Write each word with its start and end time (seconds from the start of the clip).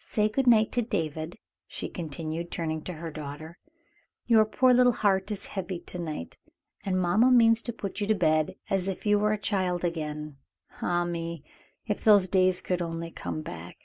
"Say 0.00 0.28
good 0.28 0.48
night 0.48 0.72
to 0.72 0.82
David," 0.82 1.38
she 1.68 1.88
continued, 1.88 2.50
turning 2.50 2.82
to 2.82 2.94
her 2.94 3.12
daughter. 3.12 3.58
"Your 4.26 4.44
poor 4.44 4.74
little 4.74 4.90
heart 4.92 5.30
is 5.30 5.46
heavy 5.46 5.78
to 5.78 6.00
night, 6.00 6.36
and 6.82 7.00
mamma 7.00 7.30
means 7.30 7.62
to 7.62 7.72
put 7.72 8.00
you 8.00 8.08
to 8.08 8.14
bed 8.16 8.56
as 8.68 8.88
if 8.88 9.06
you 9.06 9.20
were 9.20 9.32
a 9.32 9.38
child 9.38 9.84
again. 9.84 10.38
Ah! 10.82 11.04
me, 11.04 11.44
if 11.86 12.02
those 12.02 12.26
days 12.26 12.60
could 12.60 12.82
only 12.82 13.12
come 13.12 13.40
back!" 13.40 13.76